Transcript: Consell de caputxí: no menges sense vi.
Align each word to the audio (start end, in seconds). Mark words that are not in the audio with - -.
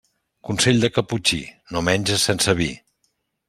Consell 0.47 0.81
de 0.85 0.89
caputxí: 0.95 1.39
no 1.77 1.85
menges 1.91 2.27
sense 2.31 2.59
vi. 2.65 2.73